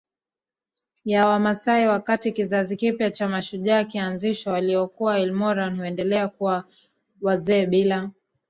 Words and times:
ya 1.05 1.27
Wamaasai 1.27 1.87
Wakati 1.87 2.31
kizazi 2.31 2.75
kipya 2.77 3.11
cha 3.11 3.27
mashujaa 3.29 3.83
kinaanzishwa 3.83 4.53
waliokuwa 4.53 5.19
ilmoran 5.19 5.77
huendelea 5.77 6.27
kuwa 6.27 6.63
wazee 7.21 7.65
bila 7.65 8.09